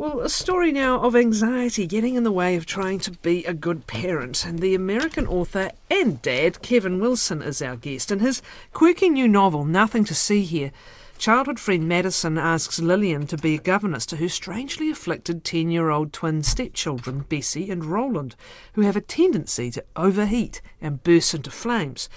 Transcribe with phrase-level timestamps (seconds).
[0.00, 3.52] Well, a story now of anxiety getting in the way of trying to be a
[3.52, 4.46] good parent.
[4.46, 8.12] And the American author and dad, Kevin Wilson, is our guest.
[8.12, 8.40] In his
[8.72, 10.70] quirky new novel, Nothing to See Here,
[11.18, 15.90] childhood friend Madison asks Lillian to be a governess to her strangely afflicted 10 year
[15.90, 18.36] old twin stepchildren, Bessie and Roland,
[18.74, 22.08] who have a tendency to overheat and burst into flames.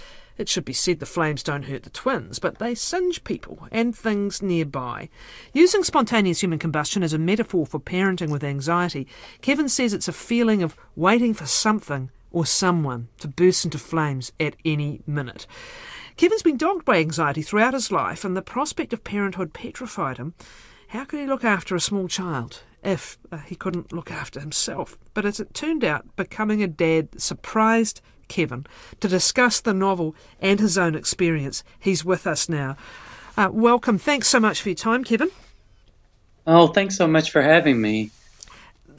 [0.42, 3.96] It should be said the flames don't hurt the twins, but they singe people and
[3.96, 5.08] things nearby.
[5.54, 9.08] Using spontaneous human combustion as a metaphor for parenting with anxiety,
[9.42, 14.32] Kevin says it's a feeling of waiting for something or someone to burst into flames
[14.40, 15.46] at any minute.
[16.18, 20.34] Kevin's been dogged by anxiety throughout his life, and the prospect of parenthood petrified him.
[20.88, 24.98] How could he look after a small child if uh, he couldn't look after himself?
[25.14, 28.02] But as it turned out, becoming a dad surprised
[28.32, 28.66] Kevin
[29.02, 31.64] to discuss the novel and his own experience.
[31.78, 32.78] He's with us now.
[33.36, 33.98] Uh, welcome.
[33.98, 35.30] Thanks so much for your time, Kevin.
[36.48, 38.10] Oh, thanks so much for having me.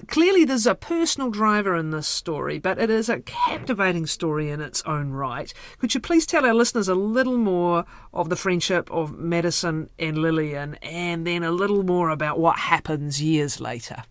[0.09, 4.61] Clearly, there's a personal driver in this story, but it is a captivating story in
[4.61, 5.53] its own right.
[5.79, 10.19] Could you please tell our listeners a little more of the friendship of Madison and
[10.19, 14.05] Lillian, and then a little more about what happens years later?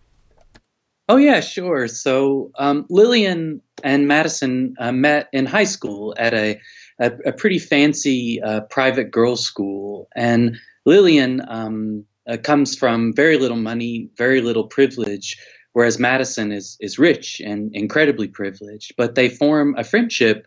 [1.08, 1.88] Oh yeah, sure.
[1.88, 6.60] So um, Lillian and Madison uh, met in high school at a
[7.00, 13.38] a, a pretty fancy uh, private girls' school, and Lillian um, uh, comes from very
[13.38, 15.36] little money, very little privilege,
[15.72, 18.94] whereas Madison is is rich and incredibly privileged.
[18.96, 20.46] But they form a friendship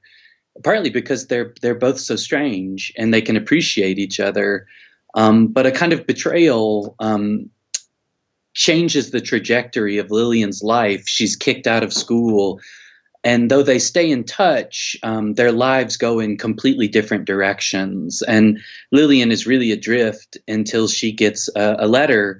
[0.63, 4.67] partly because they're they're both so strange and they can appreciate each other.
[5.15, 7.49] Um, but a kind of betrayal um,
[8.55, 11.07] changes the trajectory of Lillian's life.
[11.07, 12.59] She's kicked out of school.
[13.23, 18.21] And though they stay in touch, um, their lives go in completely different directions.
[18.21, 18.59] And
[18.91, 22.39] Lillian is really adrift until she gets a, a letter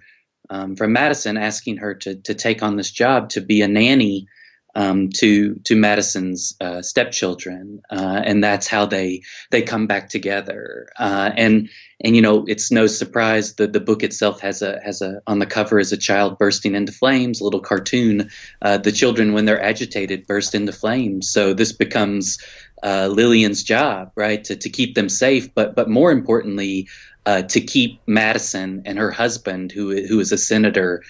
[0.49, 4.27] um, from Madison asking her to, to take on this job to be a nanny
[4.75, 9.22] um, to to Madison's uh, stepchildren, uh, and that's how they
[9.52, 10.88] they come back together.
[11.00, 11.69] Uh, and
[12.02, 15.40] and you know it's no surprise that the book itself has a has a on
[15.40, 18.30] the cover is a child bursting into flames, a little cartoon.
[18.62, 21.30] Uh, the children, when they're agitated, burst into flames.
[21.30, 22.38] So this becomes
[22.84, 26.88] uh, Lillian's job, right, to to keep them safe, but but more importantly.
[27.28, 31.02] Uh, to keep Madison and her husband, who who is a senator,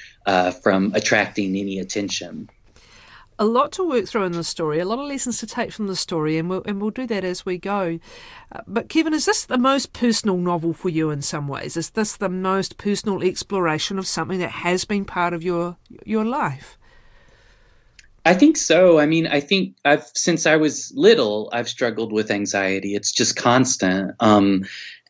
[0.64, 2.48] from attracting any attention
[3.38, 5.88] a lot to work through in the story, a lot of lessons to take from
[5.88, 8.00] the story, and we'll, and we'll do that as we go.
[8.52, 11.76] Uh, but, Kevin, is this the most personal novel for you in some ways?
[11.76, 16.24] Is this the most personal exploration of something that has been part of your your
[16.24, 16.78] life?
[18.26, 18.98] I think so.
[18.98, 22.96] I mean, I think I've since I was little, I've struggled with anxiety.
[22.96, 24.16] It's just constant.
[24.20, 24.66] Um,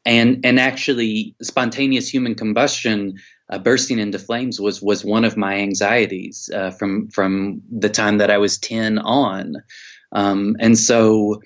[0.05, 3.17] and and actually, spontaneous human combustion
[3.49, 8.17] uh, bursting into flames was was one of my anxieties uh, from from the time
[8.17, 9.55] that I was ten on,
[10.11, 11.41] um, and so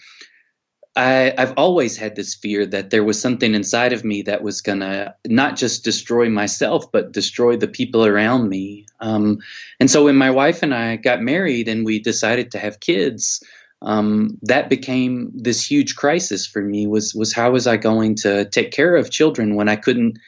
[0.96, 4.62] I, I've always had this fear that there was something inside of me that was
[4.62, 8.86] gonna not just destroy myself but destroy the people around me.
[9.00, 9.40] Um,
[9.80, 13.42] and so when my wife and I got married and we decided to have kids.
[13.82, 18.44] Um, that became this huge crisis for me was was how was I going to
[18.50, 20.20] take care of children when I couldn't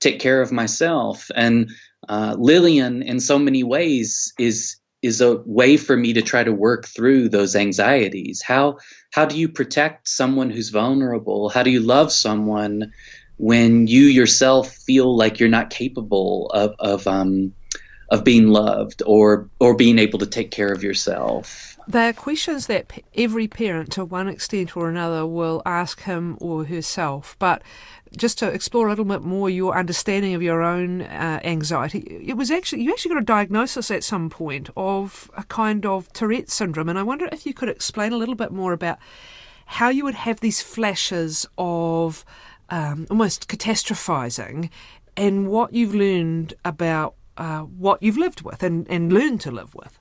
[0.00, 1.30] take care of myself.
[1.34, 1.70] And
[2.08, 6.52] uh, Lillian, in so many ways, is is a way for me to try to
[6.52, 8.42] work through those anxieties.
[8.42, 8.78] How
[9.10, 11.48] how do you protect someone who's vulnerable?
[11.48, 12.92] How do you love someone
[13.36, 17.54] when you yourself feel like you're not capable of of um,
[18.10, 21.69] of being loved or or being able to take care of yourself?
[21.88, 27.36] They're questions that every parent, to one extent or another, will ask him or herself.
[27.38, 27.62] But
[28.16, 32.36] just to explore a little bit more your understanding of your own uh, anxiety, it
[32.36, 36.50] was actually you actually got a diagnosis at some point of a kind of Tourette
[36.50, 38.98] syndrome, and I wonder if you could explain a little bit more about
[39.66, 42.24] how you would have these flashes of
[42.68, 44.70] um, almost catastrophizing,
[45.16, 49.74] and what you've learned about uh, what you've lived with and, and learned to live
[49.74, 49.98] with.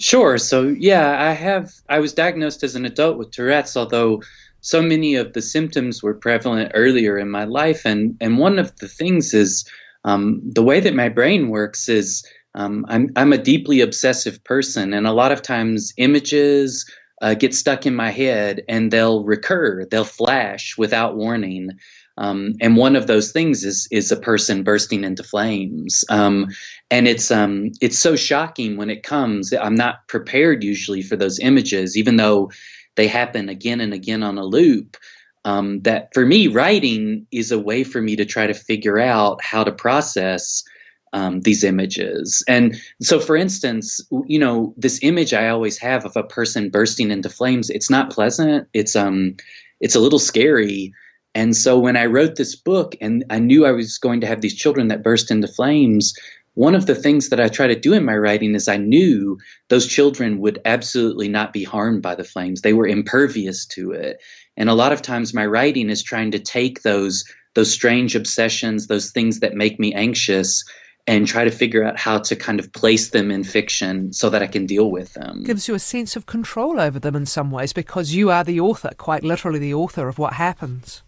[0.00, 0.38] Sure.
[0.38, 1.72] So yeah, I have.
[1.88, 4.22] I was diagnosed as an adult with Tourette's, although
[4.60, 8.76] so many of the symptoms were prevalent earlier in my life, and and one of
[8.76, 9.68] the things is
[10.04, 12.24] um, the way that my brain works is
[12.54, 16.84] um, I'm I'm a deeply obsessive person, and a lot of times images
[17.22, 21.70] uh, get stuck in my head and they'll recur, they'll flash without warning.
[22.18, 26.48] Um, and one of those things is is a person bursting into flames, um,
[26.90, 29.52] and it's um, it's so shocking when it comes.
[29.52, 32.50] I'm not prepared usually for those images, even though
[32.96, 34.96] they happen again and again on a loop.
[35.44, 39.42] Um, that for me, writing is a way for me to try to figure out
[39.42, 40.64] how to process
[41.12, 42.42] um, these images.
[42.48, 47.10] And so, for instance, you know, this image I always have of a person bursting
[47.10, 47.70] into flames.
[47.70, 48.68] It's not pleasant.
[48.74, 49.36] It's um,
[49.80, 50.92] it's a little scary.
[51.38, 54.40] And so when I wrote this book and I knew I was going to have
[54.40, 56.12] these children that burst into flames,
[56.54, 59.38] one of the things that I try to do in my writing is I knew
[59.68, 62.62] those children would absolutely not be harmed by the flames.
[62.62, 64.20] They were impervious to it.
[64.56, 67.24] And a lot of times my writing is trying to take those
[67.54, 70.64] those strange obsessions, those things that make me anxious
[71.06, 74.42] and try to figure out how to kind of place them in fiction so that
[74.42, 75.44] I can deal with them.
[75.44, 78.58] Gives you a sense of control over them in some ways because you are the
[78.58, 81.02] author, quite literally the author of what happens.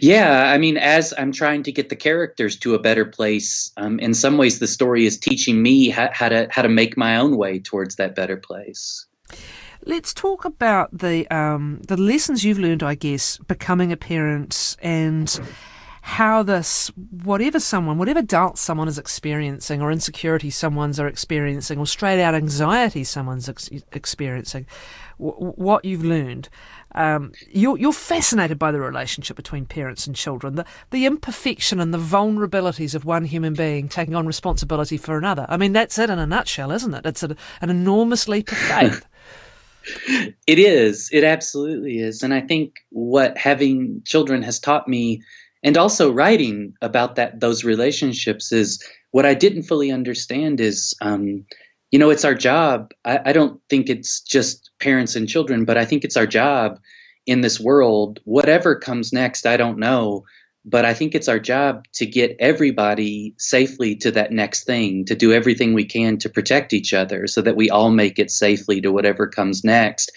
[0.00, 3.98] Yeah, I mean, as I'm trying to get the characters to a better place, um,
[3.98, 7.16] in some ways, the story is teaching me how, how, to how to make my
[7.16, 9.06] own way towards that better place.
[9.84, 15.40] Let's talk about the um, the lessons you've learned, I guess, becoming a parent and
[16.02, 16.88] how this,
[17.22, 22.34] whatever someone, whatever doubt someone is experiencing, or insecurity someone's are experiencing, or straight out
[22.34, 24.66] anxiety someone's ex- experiencing,
[25.18, 26.50] w- what you've learned
[26.94, 31.92] um, you're, you're fascinated by the relationship between parents and children, the, the imperfection and
[31.92, 35.46] the vulnerabilities of one human being taking on responsibility for another.
[35.48, 37.06] I mean, that's it in a nutshell, isn't it?
[37.06, 39.06] It's a, an enormous leap of faith.
[40.46, 41.10] it is.
[41.12, 42.22] It absolutely is.
[42.22, 45.22] And I think what having children has taught me,
[45.62, 50.94] and also writing about that those relationships, is what I didn't fully understand is.
[51.00, 51.44] Um,
[51.94, 52.90] you know, it's our job.
[53.04, 56.80] I, I, don't think it's just parents and children, but I think it's our job
[57.24, 58.18] in this world.
[58.24, 60.24] Whatever comes next, I don't know.
[60.64, 65.14] But I think it's our job to get everybody safely to that next thing, to
[65.14, 68.80] do everything we can to protect each other so that we all make it safely
[68.80, 70.10] to whatever comes next.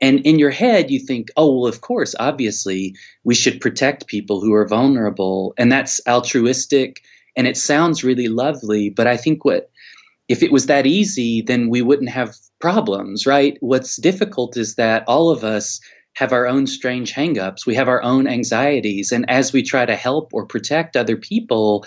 [0.00, 2.94] And in your head, you think, oh, well, of course, obviously,
[3.24, 5.52] we should protect people who are vulnerable.
[5.58, 7.02] And that's altruistic
[7.38, 8.90] and it sounds really lovely.
[8.90, 9.70] But I think what
[10.28, 13.56] if it was that easy, then we wouldn't have problems, right?
[13.60, 15.80] What's difficult is that all of us
[16.14, 17.64] have our own strange hangups.
[17.66, 19.12] We have our own anxieties.
[19.12, 21.86] And as we try to help or protect other people,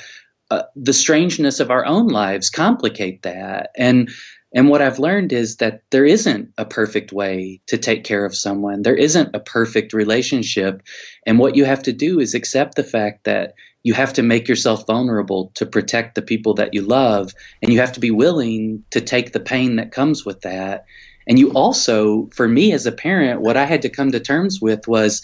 [0.50, 3.72] uh, the strangeness of our own lives complicate that.
[3.78, 4.10] And
[4.54, 8.36] and what I've learned is that there isn't a perfect way to take care of
[8.36, 8.82] someone.
[8.82, 10.82] There isn't a perfect relationship.
[11.26, 14.48] And what you have to do is accept the fact that you have to make
[14.48, 17.34] yourself vulnerable to protect the people that you love.
[17.62, 20.86] And you have to be willing to take the pain that comes with that.
[21.28, 24.60] And you also, for me as a parent, what I had to come to terms
[24.62, 25.22] with was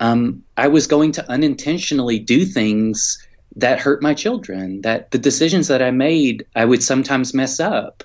[0.00, 3.18] um, I was going to unintentionally do things
[3.54, 8.02] that hurt my children, that the decisions that I made, I would sometimes mess up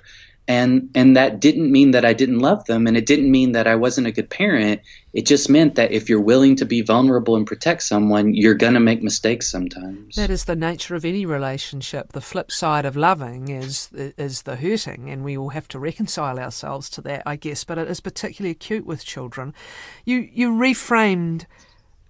[0.48, 3.66] and and that didn't mean that I didn't love them and it didn't mean that
[3.66, 4.80] I wasn't a good parent.
[5.12, 8.74] It just meant that if you're willing to be vulnerable and protect someone you're going
[8.74, 10.16] to make mistakes sometimes.
[10.16, 12.12] That is the nature of any relationship.
[12.12, 16.38] The flip side of loving is is the hurting and we all have to reconcile
[16.38, 17.62] ourselves to that I guess.
[17.62, 19.54] But it is particularly acute with children.
[20.04, 21.46] You you reframed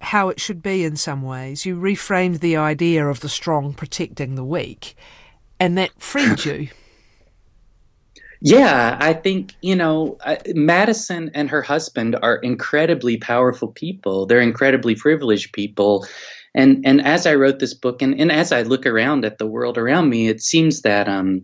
[0.01, 1.65] how it should be in some ways.
[1.65, 4.95] You reframed the idea of the strong protecting the weak
[5.59, 6.69] and that freed you
[8.43, 14.25] yeah, I think, you know, Madison and her husband are incredibly powerful people.
[14.25, 16.05] They're incredibly privileged people.
[16.53, 19.47] And and as I wrote this book and, and as I look around at the
[19.47, 21.43] world around me, it seems that um,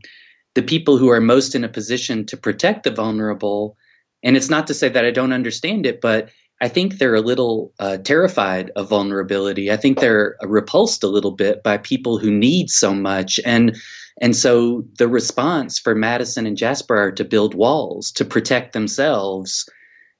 [0.55, 3.77] the people who are most in a position to protect the vulnerable,
[4.21, 6.29] and it's not to say that I don't understand it, but
[6.61, 9.71] I think they're a little uh, terrified of vulnerability.
[9.71, 13.39] I think they're repulsed a little bit by people who need so much.
[13.45, 13.77] And
[14.19, 19.67] and so the response for Madison and Jasper are to build walls to protect themselves.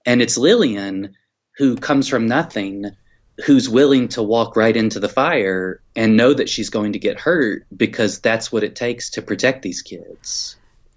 [0.06, 1.15] And it's Lillian
[1.58, 2.86] who comes from nothing,
[3.46, 7.20] who's willing to walk right into the fire and know that she's going to get
[7.20, 10.56] hurt because that's what it takes to protect these kids.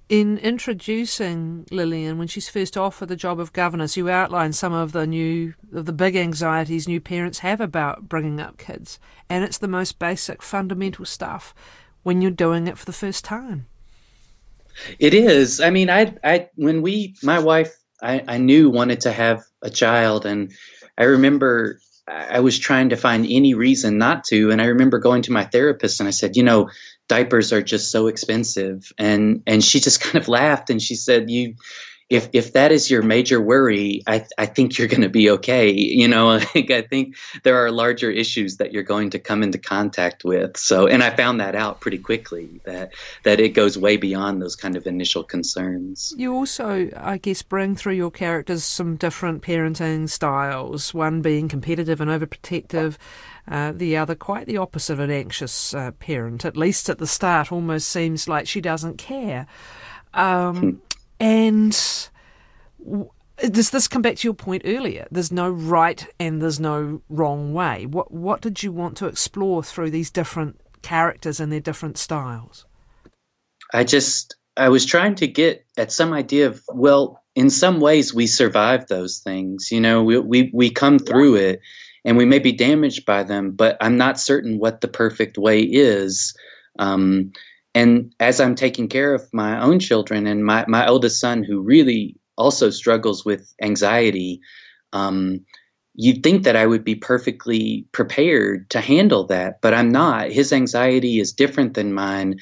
[0.09, 4.93] In introducing Lillian, when she's first offered the job of governess, you outline some of
[4.93, 9.59] the new, of the big anxieties new parents have about bringing up kids, and it's
[9.59, 11.55] the most basic, fundamental stuff
[12.03, 13.67] when you're doing it for the first time.
[14.99, 15.61] It is.
[15.61, 19.71] I mean, I, I, when we, my wife, I, I knew wanted to have a
[19.71, 20.53] child, and
[20.97, 24.51] I remember I was trying to find any reason not to.
[24.51, 26.71] And I remember going to my therapist and I said, you know,
[27.09, 28.93] diapers are just so expensive.
[28.99, 31.55] And and she just kind of laughed and she said, you
[32.13, 35.73] if if that is your major worry, I I think you're going to be okay.
[35.73, 39.59] You know, like I think there are larger issues that you're going to come into
[39.59, 40.59] contact with.
[40.59, 42.93] So, and I found that out pretty quickly that
[43.25, 46.15] that it goes way beyond those kind of initial concerns.
[46.19, 50.93] You also, I guess, bring through your characters some different parenting styles.
[50.93, 52.99] One being competitive and overprotective.
[53.49, 56.45] Uh, the other, quite the opposite, an anxious uh, parent.
[56.45, 59.47] At least at the start, almost seems like she doesn't care.
[60.15, 60.92] Um, hmm.
[61.23, 61.71] And
[63.39, 65.07] does this come back to your point earlier?
[65.13, 67.87] There's no right and there's no wrong way.
[67.87, 72.67] What what did you want to explore through these different characters and their different styles?
[73.73, 78.13] I just I was trying to get at some idea of well, in some ways
[78.13, 79.71] we survive those things.
[79.71, 81.61] You know, we we we come through it
[82.05, 85.61] and we may be damaged by them, but I'm not certain what the perfect way
[85.61, 86.35] is.
[86.81, 87.33] Um,
[87.75, 91.61] and as I'm taking care of my own children and my, my eldest son, who
[91.61, 94.41] really also struggles with anxiety,
[94.93, 95.45] um,
[95.95, 100.31] you'd think that I would be perfectly prepared to handle that, but I'm not.
[100.31, 102.41] His anxiety is different than mine.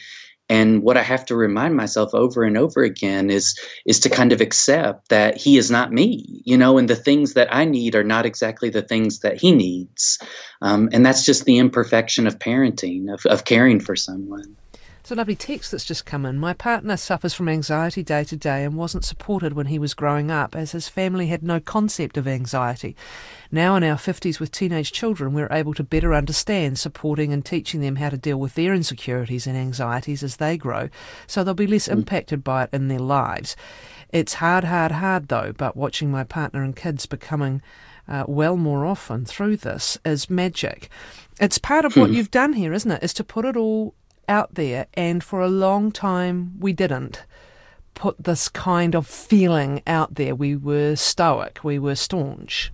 [0.49, 3.57] And what I have to remind myself over and over again is
[3.87, 7.35] is to kind of accept that he is not me, you know, and the things
[7.35, 10.19] that I need are not exactly the things that he needs.
[10.61, 14.57] Um, and that's just the imperfection of parenting, of, of caring for someone.
[15.11, 16.39] It's a lovely text that's just come in.
[16.39, 20.31] My partner suffers from anxiety day to day and wasn't supported when he was growing
[20.31, 22.95] up, as his family had no concept of anxiety.
[23.51, 27.81] Now, in our 50s with teenage children, we're able to better understand supporting and teaching
[27.81, 30.89] them how to deal with their insecurities and anxieties as they grow,
[31.27, 31.93] so they'll be less mm.
[31.95, 33.57] impacted by it in their lives.
[34.11, 37.63] It's hard, hard, hard though, but watching my partner and kids becoming
[38.07, 40.89] uh, well more often through this is magic.
[41.41, 42.17] It's part of what hmm.
[42.17, 43.03] you've done here, isn't it?
[43.03, 43.95] Is to put it all
[44.31, 47.25] out there, and for a long time we didn't
[47.95, 50.35] put this kind of feeling out there.
[50.35, 52.73] We were stoic, we were staunch.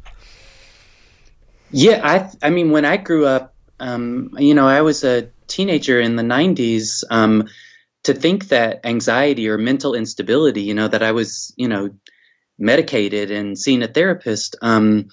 [1.73, 6.01] Yeah, I, I mean, when I grew up, um, you know, I was a teenager
[6.01, 7.03] in the 90s.
[7.11, 7.49] Um,
[8.07, 11.91] to think that anxiety or mental instability, you know, that I was, you know,
[12.57, 15.09] medicated and seeing a therapist, um,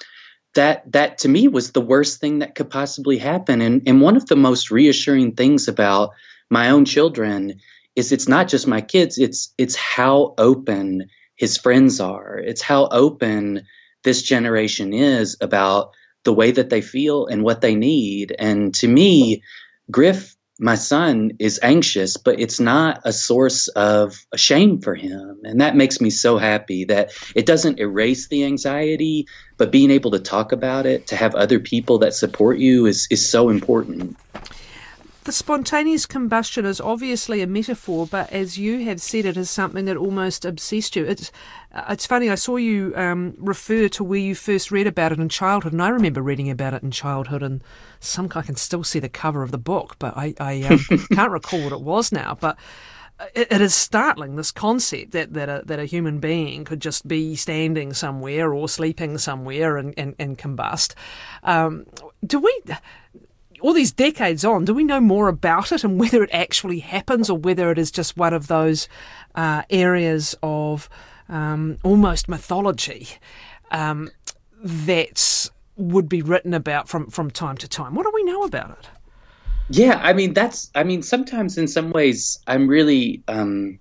[0.53, 3.61] that that to me was the worst thing that could possibly happen.
[3.61, 6.11] And and one of the most reassuring things about
[6.53, 7.59] my own children
[7.95, 12.37] is it's not just my kids it's it's how open his friends are.
[12.37, 13.63] It's how open
[14.03, 15.91] this generation is about
[16.23, 18.35] the way that they feel and what they need.
[18.37, 19.43] And to me
[19.91, 25.41] griff my son is anxious but it's not a source of shame for him.
[25.43, 29.25] And that makes me so happy that it doesn't erase the anxiety
[29.57, 33.07] but being able to talk about it to have other people that support you is
[33.09, 34.15] is so important
[35.23, 39.85] the spontaneous combustion is obviously a metaphor, but as you have said, it is something
[39.85, 41.05] that almost obsessed you.
[41.05, 41.31] It's
[41.73, 42.29] uh, it's funny.
[42.29, 45.81] I saw you um, refer to where you first read about it in childhood, and
[45.81, 47.43] I remember reading about it in childhood.
[47.43, 47.63] And
[47.99, 50.79] some I can still see the cover of the book, but I, I um,
[51.13, 52.37] can't recall what it was now.
[52.39, 52.57] But
[53.19, 56.81] uh, it, it is startling this concept that that a, that a human being could
[56.81, 60.95] just be standing somewhere or sleeping somewhere and and, and combust.
[61.43, 61.85] Um,
[62.25, 62.61] do we?
[63.63, 67.29] All these decades on, do we know more about it and whether it actually happens
[67.29, 68.89] or whether it is just one of those
[69.35, 70.89] uh, areas of
[71.29, 73.07] um, almost mythology
[73.71, 74.11] um,
[74.61, 77.95] that would be written about from, from time to time?
[77.95, 78.89] What do we know about it?
[79.69, 83.23] Yeah, I mean, that's, I mean, sometimes in some ways, I'm really.
[83.29, 83.79] Um,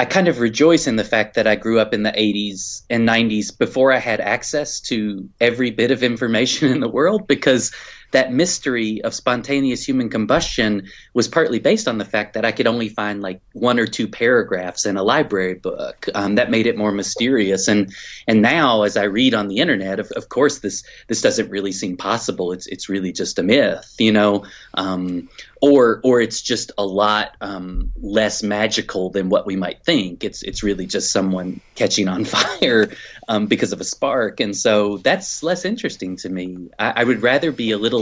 [0.00, 3.08] I kind of rejoice in the fact that I grew up in the 80s and
[3.08, 7.72] 90s before I had access to every bit of information in the world because
[8.10, 12.66] that mystery of spontaneous human combustion was partly based on the fact that I could
[12.66, 16.08] only find like one or two paragraphs in a library book.
[16.14, 17.68] Um, that made it more mysterious.
[17.68, 17.94] And
[18.26, 21.72] and now, as I read on the internet, of, of course, this this doesn't really
[21.72, 22.52] seem possible.
[22.52, 24.44] It's it's really just a myth, you know.
[24.74, 25.28] Um,
[25.60, 30.24] or or it's just a lot um, less magical than what we might think.
[30.24, 32.90] It's it's really just someone catching on fire
[33.28, 36.70] um, because of a spark, and so that's less interesting to me.
[36.78, 37.97] I, I, would rather be a little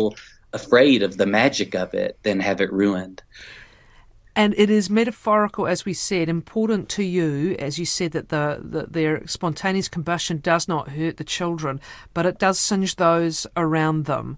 [0.53, 3.23] afraid of the magic of it than have it ruined.
[4.35, 8.61] And it is metaphorical, as we said, important to you, as you said that the,
[8.63, 11.81] the their spontaneous combustion does not hurt the children,
[12.13, 14.37] but it does singe those around them.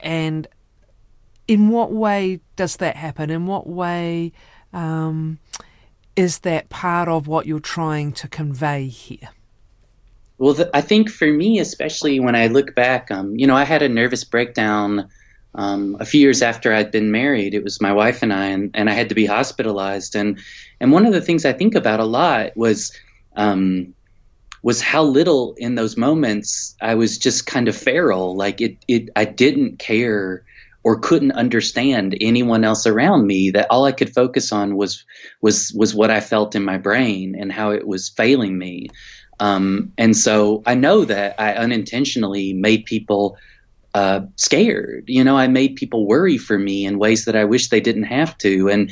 [0.00, 0.48] And
[1.46, 3.30] in what way does that happen?
[3.30, 4.32] In what way
[4.72, 5.38] um,
[6.16, 9.28] is that part of what you're trying to convey here?
[10.38, 13.64] Well, the, I think for me, especially when I look back, um, you know, I
[13.64, 15.08] had a nervous breakdown
[15.54, 17.54] um, a few years after I'd been married.
[17.54, 20.14] It was my wife and I, and, and I had to be hospitalized.
[20.14, 20.38] And
[20.80, 22.92] and one of the things I think about a lot was
[23.36, 23.94] um,
[24.62, 28.36] was how little in those moments I was just kind of feral.
[28.36, 30.44] Like it, it I didn't care
[30.84, 35.04] or couldn't understand anyone else around me that all I could focus on was
[35.40, 38.88] was was what I felt in my brain and how it was failing me.
[39.40, 43.36] Um, and so I know that I unintentionally made people
[43.94, 45.04] uh, scared.
[45.06, 48.04] You know, I made people worry for me in ways that I wish they didn't
[48.04, 48.68] have to.
[48.68, 48.90] And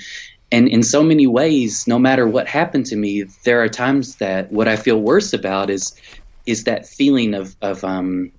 [0.52, 4.52] and in so many ways, no matter what happened to me, there are times that
[4.52, 5.94] what I feel worse about is
[6.46, 8.30] is that feeling of of um,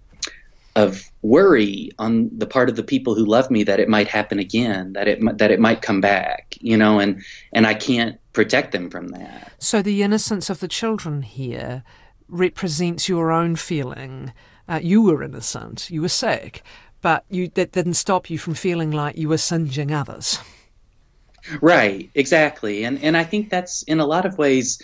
[0.76, 4.40] of worry on the part of the people who love me that it might happen
[4.40, 7.22] again, that it that it might come back, you know, and
[7.54, 9.52] and I can't protect them from that.
[9.58, 11.84] So the innocence of the children here
[12.28, 14.34] represents your own feeling.
[14.68, 16.62] Uh, you were innocent, you were sick,
[17.02, 20.40] but you that didn't stop you from feeling like you were singeing others.
[21.62, 24.82] Right, exactly, and and I think that's in a lot of ways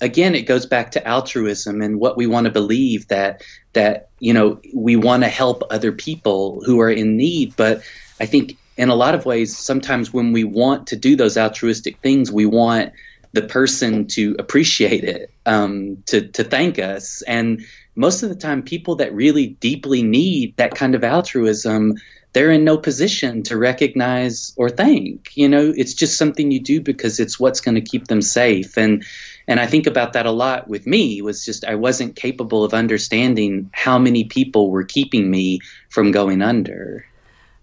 [0.00, 3.42] again it goes back to altruism and what we want to believe that
[3.74, 7.82] that you know we want to help other people who are in need but
[8.18, 11.98] i think in a lot of ways sometimes when we want to do those altruistic
[11.98, 12.92] things we want
[13.32, 17.22] the person to appreciate it um, to to thank us.
[17.22, 21.94] And most of the time people that really deeply need that kind of altruism
[22.32, 25.36] they're in no position to recognize or thank.
[25.36, 28.78] You know it's just something you do because it's what's going to keep them safe.
[28.78, 29.04] And
[29.46, 32.72] and I think about that a lot with me was just I wasn't capable of
[32.72, 37.04] understanding how many people were keeping me from going under.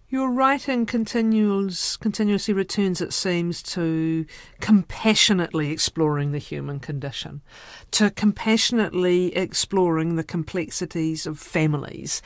[0.09, 4.25] Your writing continues, continuously returns, it seems, to
[4.61, 7.41] compassionately exploring the human condition,
[7.91, 12.21] to compassionately exploring the complexities of families,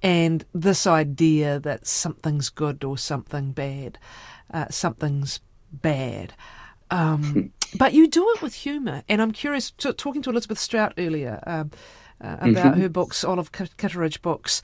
[0.00, 3.98] and this idea that something's good or something bad,
[4.52, 5.40] uh, something's
[5.72, 6.34] bad.
[6.92, 9.72] Um, but you do it with humour, and I'm curious.
[9.72, 11.72] T- talking to Elizabeth Strout earlier um,
[12.20, 12.80] uh, about mm-hmm.
[12.80, 14.62] her books, Olive Kitteridge books,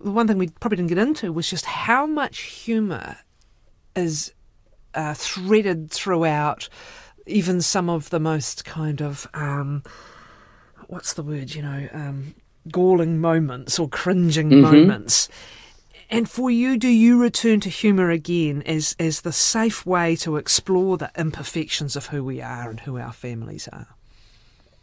[0.00, 3.16] the one thing we probably didn't get into was just how much humour
[3.96, 4.32] is
[4.94, 6.68] uh, threaded throughout
[7.26, 9.82] even some of the most kind of um,
[10.88, 11.54] what's the word?
[11.54, 12.34] You know, um,
[12.70, 14.62] galling moments or cringing mm-hmm.
[14.62, 15.28] moments.
[16.12, 20.36] And for you, do you return to humour again as, as the safe way to
[20.36, 23.86] explore the imperfections of who we are and who our families are?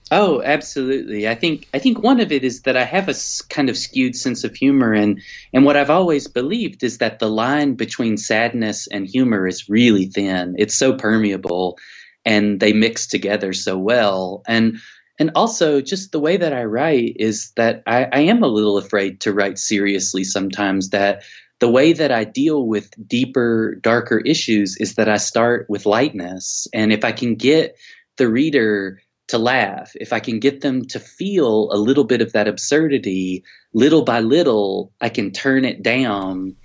[0.10, 1.28] Oh, absolutely.
[1.28, 3.16] I think I think one of it is that I have a
[3.50, 5.22] kind of skewed sense of humor, and
[5.54, 10.06] and what I've always believed is that the line between sadness and humor is really
[10.06, 10.56] thin.
[10.58, 11.78] It's so permeable,
[12.24, 14.44] and they mix together so well.
[14.48, 14.78] And
[15.20, 18.78] and also just the way that I write is that I, I, am a little
[18.78, 20.92] afraid to write seriously sometimes.
[20.92, 21.24] That
[21.60, 26.66] the way that I deal with deeper, darker issues is that I start with lightness,
[26.74, 27.76] and if I can get
[28.18, 32.32] the reader to laugh, if I can get them to feel a little bit of
[32.34, 36.56] that absurdity, little by little, I can turn it down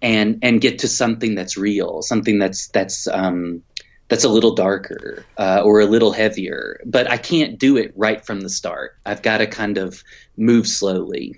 [0.00, 3.62] and and get to something that's real, something that's that's um,
[4.08, 6.80] that's a little darker uh, or a little heavier.
[6.84, 8.96] But I can't do it right from the start.
[9.06, 10.02] I've got to kind of
[10.36, 11.36] move slowly.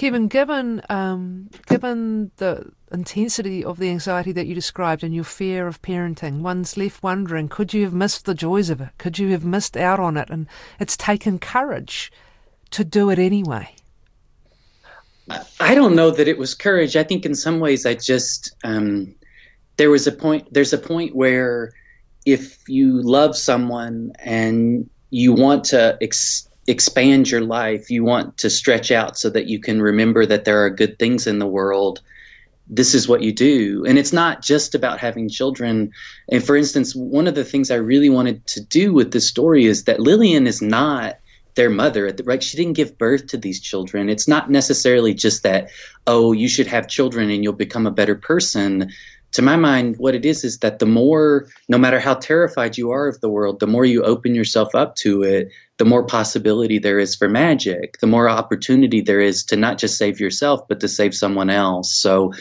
[0.00, 5.66] Kevin, given um, given the intensity of the anxiety that you described and your fear
[5.66, 8.88] of parenting, one's left wondering: Could you have missed the joys of it?
[8.96, 10.30] Could you have missed out on it?
[10.30, 10.46] And
[10.78, 12.10] it's taken courage
[12.70, 13.74] to do it anyway.
[15.60, 16.96] I don't know that it was courage.
[16.96, 19.14] I think in some ways I just um,
[19.76, 21.74] there was a point there's a point where
[22.24, 28.48] if you love someone and you want to ex- expand your life you want to
[28.48, 32.00] stretch out so that you can remember that there are good things in the world
[32.70, 33.84] this is what you do.
[33.86, 35.90] And it's not just about having children.
[36.30, 39.66] And for instance one of the things i really wanted to do with this story
[39.66, 41.16] is that lillian is not
[41.56, 42.42] their mother right?
[42.42, 44.08] She didn't give birth to these children.
[44.08, 45.68] It's not necessarily just that
[46.06, 48.90] oh you should have children and you'll become a better person.
[49.32, 52.90] To my mind, what it is is that the more, no matter how terrified you
[52.90, 56.78] are of the world, the more you open yourself up to it, the more possibility
[56.78, 60.78] there is for magic, the more opportunity there is to not just save yourself, but
[60.78, 61.94] to save someone else.
[61.94, 62.34] So,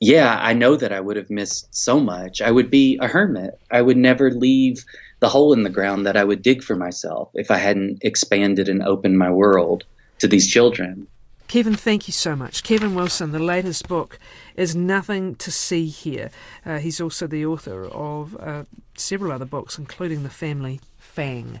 [0.00, 2.40] yeah, I know that I would have missed so much.
[2.40, 3.60] I would be a hermit.
[3.70, 4.84] I would never leave
[5.20, 8.68] the hole in the ground that I would dig for myself if I hadn't expanded
[8.68, 9.84] and opened my world
[10.18, 11.06] to these children.
[11.46, 12.64] Kevin, thank you so much.
[12.64, 14.18] Kevin Wilson, the latest book
[14.56, 16.32] is Nothing to See Here.
[16.66, 18.64] Uh, he's also the author of uh,
[18.96, 21.60] several other books, including The Family Fang.